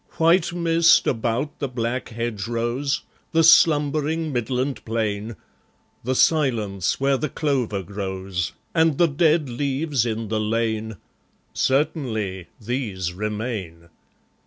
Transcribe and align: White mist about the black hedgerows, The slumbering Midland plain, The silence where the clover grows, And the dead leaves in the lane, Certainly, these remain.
White 0.17 0.51
mist 0.51 1.05
about 1.05 1.59
the 1.59 1.67
black 1.67 2.09
hedgerows, 2.09 3.03
The 3.33 3.43
slumbering 3.43 4.33
Midland 4.33 4.83
plain, 4.83 5.35
The 6.03 6.15
silence 6.15 6.99
where 6.99 7.17
the 7.17 7.29
clover 7.29 7.83
grows, 7.83 8.51
And 8.73 8.97
the 8.97 9.05
dead 9.07 9.47
leaves 9.47 10.03
in 10.03 10.29
the 10.29 10.39
lane, 10.39 10.95
Certainly, 11.53 12.47
these 12.59 13.13
remain. 13.13 13.89